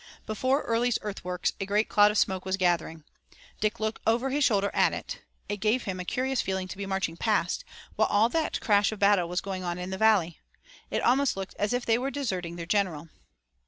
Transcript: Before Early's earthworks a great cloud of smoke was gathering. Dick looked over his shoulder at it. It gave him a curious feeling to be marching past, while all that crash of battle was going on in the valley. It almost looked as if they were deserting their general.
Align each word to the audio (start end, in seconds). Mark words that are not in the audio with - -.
Before 0.25 0.63
Early's 0.63 0.97
earthworks 1.03 1.53
a 1.59 1.65
great 1.67 1.87
cloud 1.87 2.09
of 2.09 2.17
smoke 2.17 2.43
was 2.43 2.57
gathering. 2.57 3.03
Dick 3.59 3.79
looked 3.79 4.01
over 4.07 4.31
his 4.31 4.43
shoulder 4.43 4.71
at 4.73 4.93
it. 4.93 5.19
It 5.47 5.57
gave 5.57 5.83
him 5.83 5.99
a 5.99 6.05
curious 6.05 6.41
feeling 6.41 6.67
to 6.69 6.77
be 6.77 6.87
marching 6.87 7.15
past, 7.17 7.63
while 7.97 8.07
all 8.07 8.27
that 8.29 8.59
crash 8.61 8.91
of 8.91 8.97
battle 8.97 9.29
was 9.29 9.41
going 9.41 9.63
on 9.63 9.77
in 9.77 9.91
the 9.91 9.99
valley. 9.99 10.39
It 10.89 11.03
almost 11.03 11.37
looked 11.37 11.53
as 11.59 11.71
if 11.71 11.85
they 11.85 11.99
were 11.99 12.09
deserting 12.09 12.55
their 12.55 12.65
general. 12.65 13.09